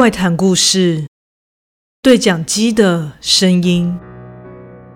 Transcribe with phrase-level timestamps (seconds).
[0.00, 1.04] 怪谈故事：
[2.00, 3.94] 对讲机的声音。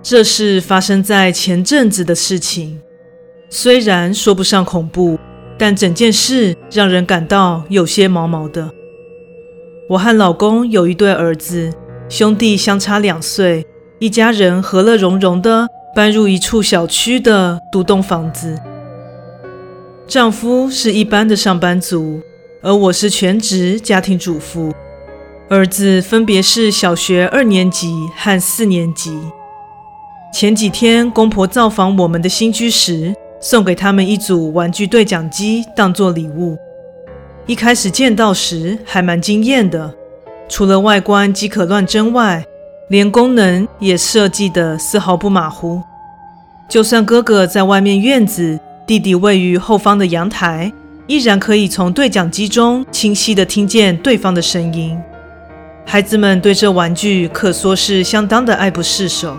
[0.03, 2.80] 这是发生在前阵子的事情，
[3.51, 5.19] 虽然说不上恐怖，
[5.59, 8.71] 但整件事让人感到有些毛毛的。
[9.90, 11.71] 我和老公有一对儿子，
[12.08, 13.66] 兄弟相差两岁，
[13.98, 18.59] 一家人和乐融融的搬入一处小区的独栋房子。
[20.06, 22.23] 丈夫是一般的上班族，
[22.62, 24.73] 而我是全职家庭主妇。
[25.54, 29.16] 儿子分别是小学二年级和四年级。
[30.32, 36.59] 前几天公婆造访我们的新居时，送给他们一组玩具对讲机当做礼物。
[37.46, 39.95] 一开始见到时还蛮惊艳的，
[40.48, 42.45] 除了外观即可乱真外，
[42.88, 45.80] 连功能也设计得丝毫不马虎。
[46.68, 50.73] 就算哥哥在外面院子，弟弟位于后方的阳台，
[51.06, 54.98] 依然可以从对讲机中清晰地听见对方的声音。
[55.87, 59.37] 孩子们对这玩具可说是相当的爱不释手。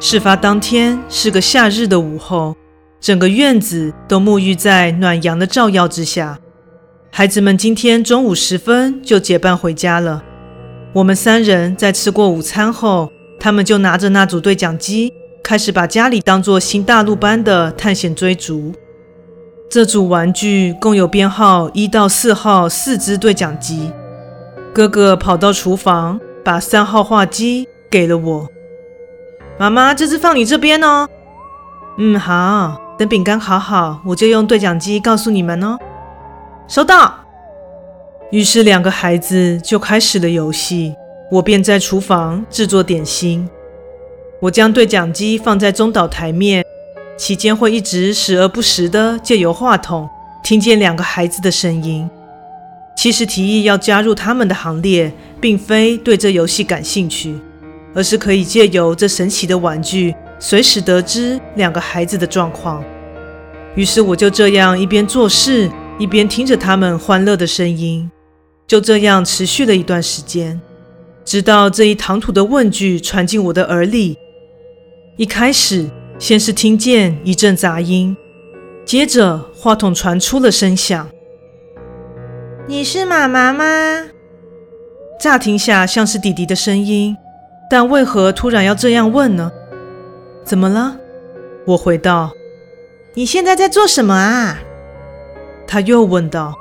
[0.00, 2.56] 事发当天是个夏日的午后，
[3.00, 6.38] 整个院子都沐浴在暖阳的照耀之下。
[7.10, 10.22] 孩子们今天中午时分就结伴回家了。
[10.92, 15.12] 我们三人在吃过午餐后，他们就拿着那组对讲机。
[15.42, 18.72] 开始把家里当作新大陆般的探险追逐。
[19.70, 23.90] 这组玩具共有编号一到四号四只对讲机。
[24.74, 28.48] 哥哥跑到厨房，把三号话机给了我。
[29.56, 31.08] 妈妈，这只放你这边哦。
[31.96, 32.80] 嗯，好。
[32.98, 35.78] 等饼干烤好，我就用对讲机告诉你们哦。
[36.66, 37.14] 收到。
[38.32, 40.94] 于是两个孩子就开始了游戏，
[41.30, 43.48] 我便在厨房制作点心。
[44.40, 46.64] 我将对讲机放在中岛台面，
[47.16, 50.08] 期间会一直时而不时地借由话筒
[50.42, 52.10] 听见两个孩子的声音。
[53.04, 57.34] 其实提议要加入他们的行列，并非对这游戏感兴趣，
[57.92, 62.82] 而是可以借由这神奇的玩具，随时得知两个孩子的状况。
[63.74, 68.10] 于是我就这样一边做事，一边听着他们欢乐的声音。
[68.66, 70.58] 就这样持续了一段时间，
[71.26, 74.16] 直到这一唐突的问句传进我的耳里。
[75.18, 78.16] 一开始，先是听见一阵杂音，
[78.86, 81.06] 接着话筒传出了声响
[82.66, 83.64] ：“你是妈妈吗？”
[85.20, 87.16] 乍听下像是弟弟的声音，
[87.68, 89.52] 但为何突然要这样问呢？
[90.44, 90.96] 怎么了？
[91.66, 92.32] 我回道
[93.14, 94.58] ：“你现在在做什么啊？”
[95.66, 96.54] 他又问道：“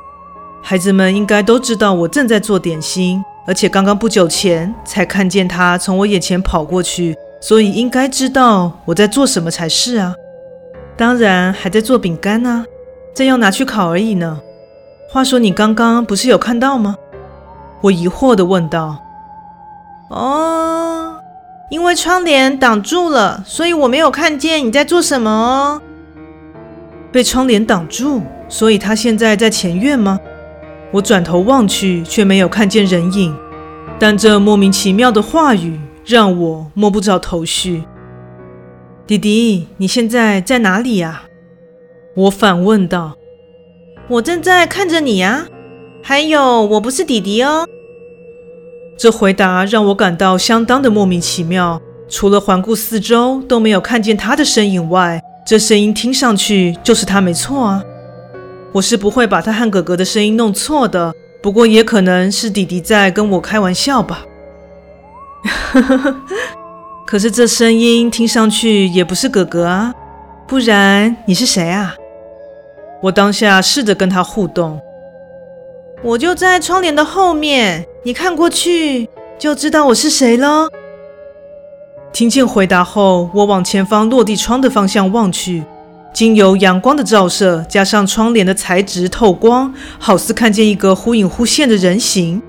[0.61, 10.15] 孩子们应该都知道我正在做点心，而且刚刚不久前才看见他从我眼前跑过去。”所以应该知道我在做什么才是啊！
[10.95, 12.65] 当然还在做饼干呢，
[13.13, 14.39] 正要拿去烤而已呢。
[15.13, 16.95] 话说你刚刚不是有看到吗？
[17.81, 18.97] 我疑惑地问道。
[20.09, 21.17] 哦，
[21.69, 25.79] 因为窗帘挡住了，所以我没有看见你在做什么哦。
[27.11, 30.19] 被窗帘挡住，所以他现在在前院吗？
[30.91, 33.37] 我转头望去，却没有看见人影。
[33.99, 35.79] 但这莫名其妙的话语。
[36.05, 37.85] 让我摸不着头绪。
[39.07, 41.23] 弟弟，你现在在哪里呀？
[42.15, 43.13] 我反问道。
[44.13, 45.47] 我正在看着你呀。
[46.03, 47.65] 还有，我不是弟弟哦。
[48.95, 51.81] 这回答让我感到相当的莫名其妙。
[52.07, 57.83] 除了环顾四周都没有看见他的身影外，这声音听上去就是他没错啊。
[58.73, 61.11] 我是不会把他和哥哥的声音弄错的。
[61.41, 64.23] 不过也可能是弟弟在跟我开玩笑吧。
[67.07, 69.91] 可是这声音听上去也不是哥哥啊，
[70.47, 71.95] 不然你是谁啊？
[73.03, 74.79] 我当下试着跟他互动，
[76.01, 80.69] 我就在窗帘的后面，你看过去就知道我是谁了。
[82.13, 85.65] 听见回答后，我往前方落地窗的方向望去，
[86.13, 92.41] 经由阳光的照射，加上窗帘的材质透光，好似看见一个忽隐忽现的人形。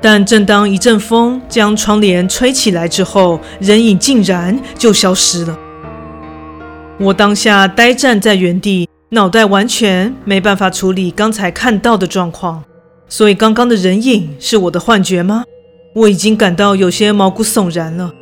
[0.00, 5.58] 但正当一阵风将窗帘吹起来之后，人影竟然就消失了。
[6.98, 12.62] 我当下呆站在原地，脑袋完全没办法处理刚才看到的状况。
[13.08, 15.42] 所以刚刚的人影是我的幻觉吗？
[15.94, 18.12] 我已经感到有些毛骨悚然了。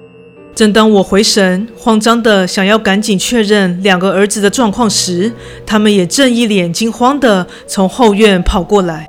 [0.55, 5.32] 正当我回神，慌张地想要赶紧确认两个儿子的状况时，
[5.67, 9.05] 他们也正一脸惊慌地从后院跑过来。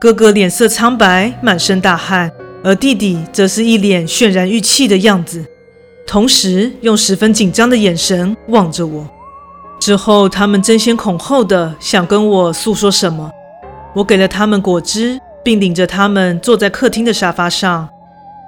[0.00, 2.32] 哥哥脸色苍白，满身大汗，
[2.64, 5.44] 而弟弟则是一脸渲然欲泣的样子，
[6.06, 9.06] 同时用十分紧张的眼神望着我。
[9.86, 13.30] 之后，他们争先恐后的想跟我诉说什么，
[13.94, 17.88] 我给了他们果汁，并领着他们坐在客厅的沙发上。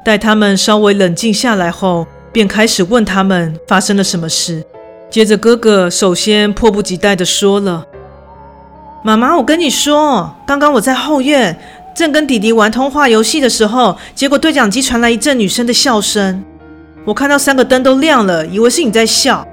[0.04, 4.64] 待他们稍微冷静下来后，便开始问他们发生了什么事。
[5.08, 7.86] 接着，哥哥首先迫不及待地说了
[9.04, 11.56] ：“妈妈，我跟你说，刚刚我在后院
[11.94, 16.42] 正跟弟弟玩通话游戏的时候，结果对讲机传来一阵女生的笑声。
[17.04, 19.46] 我看到三个灯都亮了，以为是你在笑。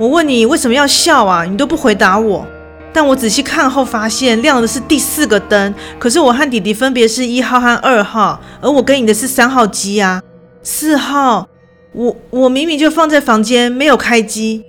[0.00, 2.46] 我问你为什么要笑啊，你都不回答我。
[2.90, 5.74] 但我仔细看后发现，亮的是第四个灯。
[5.98, 10.22] 可是我和弟弟分别是一号和二号，而我跟你的是三号机啊。
[10.62, 11.46] 四号，
[11.92, 14.64] 我我明明就放在房间，没有开机。”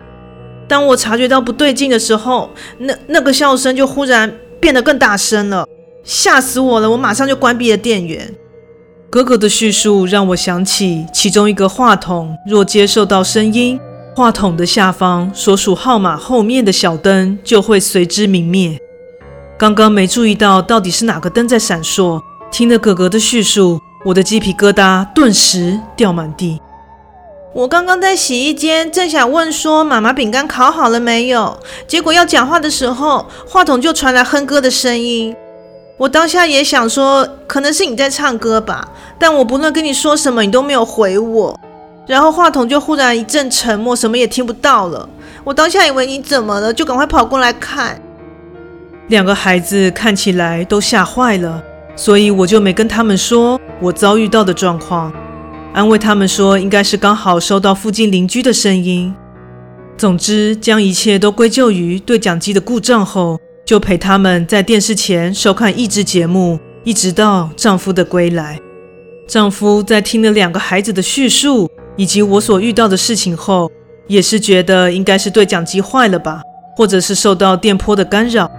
[0.68, 2.50] 当我察觉到不对劲的时候，
[2.80, 4.30] 那那个笑声就忽然
[4.60, 5.66] 变得更大声了，
[6.04, 6.92] 吓死我了！
[6.92, 8.36] 我马上就关闭了电源。
[9.10, 13.80] 哥哥的叙述让我想起，其中一个话筒若接受到声音，
[14.13, 18.77] 话筒的下方所属号码后面的小灯就会随之明灭。
[19.57, 22.21] 刚刚没注意到到底是哪个灯在闪烁，
[22.51, 26.59] 听了哥哥的叙述，我的鸡皮疙瘩顿时掉满地。
[27.53, 35.33] 我刚刚在洗衣间，正想问说妈妈饼干烤好了没有，结果要讲话的时候，话筒就传来哼歌的声音。
[35.97, 41.59] 我当下也想说，可能是你在唱歌吧，但我不论跟你说什么，你都没有回我。
[42.11, 45.07] 然后话筒就忽然一阵沉默，什么也听不到了。
[45.45, 48.01] 我当下以为你怎么了，就赶快跑过来看。
[49.07, 51.63] 两个孩子看起来都吓坏了，
[51.95, 55.09] 所以我就没跟他们说我遭遇到的状况。
[55.71, 59.15] 安慰他们说，应该是刚好收到附近邻居的声音。
[59.97, 68.59] 总之，将一切都归咎于对讲机的故障后，就陪他们在电视前收看益智节目，一直到丈夫的归来。
[69.25, 73.71] 丈夫在听了两个孩子的叙述以及我所遇到的事情后，
[74.07, 76.41] 也是觉得应该是对讲机坏了吧，
[76.75, 78.49] 或者是受到电波的干扰。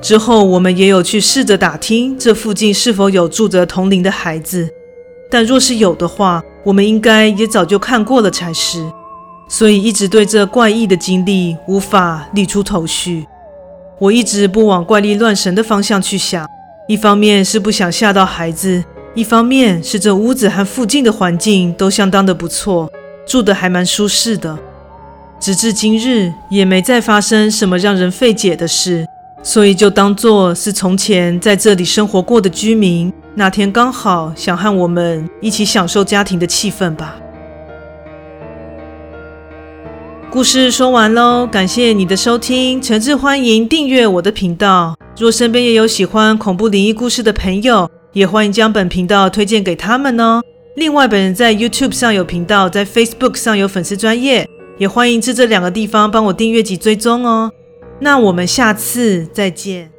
[0.00, 4.68] 之后，我们也有去试着打听这附近是否有住着同龄的孩子。
[5.30, 8.84] 但若是有的话，我们应该也早就看过了才是，
[9.48, 13.24] 所以一直对这怪异的经历无法理出头绪。
[13.98, 16.46] 我一直不往怪力乱神的方向去想，
[16.88, 18.82] 一方面是不想吓到孩子，
[19.14, 22.90] 一方面是这屋子和附近的环境都相当的不错，
[23.26, 24.58] 住得还蛮舒适的。
[25.38, 29.06] 直至今日也没再发生什么让人费解的事，
[29.42, 33.12] 所以就当作是从前在这里生活过的居民。
[33.34, 37.16] 那天刚好想和我们一起享受家庭的气氛吧。
[40.30, 44.96] 故事说完喽，感谢你的收听，诚挚欢迎订阅我的频道。
[45.18, 50.42] 若身边也有喜欢恐怖灵异故事的朋友，也欢迎将本频道推荐给他们哦。
[50.76, 54.48] 另外，本人在 YouTube 上有频道，在 Facebook 上有粉丝专业，
[54.78, 57.52] 也欢迎至这两个地方帮我订阅及追踪哦。
[58.00, 59.91] 那我们下次再见。